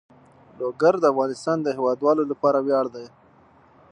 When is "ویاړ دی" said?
2.65-3.05